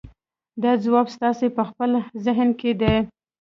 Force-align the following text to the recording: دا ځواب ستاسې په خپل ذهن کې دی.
دا 0.63 0.71
ځواب 0.83 1.07
ستاسې 1.15 1.47
په 1.57 1.63
خپل 1.69 1.91
ذهن 2.25 2.49
کې 2.59 2.71
دی. 2.81 2.95